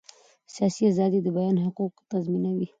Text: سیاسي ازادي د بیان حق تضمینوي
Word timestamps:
سیاسي 0.53 0.83
ازادي 0.91 1.19
د 1.23 1.27
بیان 1.37 1.55
حق 1.65 1.77
تضمینوي 2.11 2.67